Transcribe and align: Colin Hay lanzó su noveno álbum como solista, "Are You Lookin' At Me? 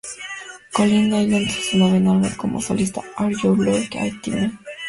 Colin 0.71 1.13
Hay 1.13 1.27
lanzó 1.29 1.61
su 1.61 1.77
noveno 1.77 2.13
álbum 2.13 2.29
como 2.35 2.59
solista, 2.59 3.03
"Are 3.17 3.35
You 3.43 3.55
Lookin' 3.55 4.01
At 4.01 4.27
Me? 4.29 4.51